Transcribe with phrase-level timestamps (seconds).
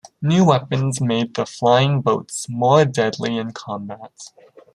[0.19, 4.11] New weapons made the flying boats more deadly in combat.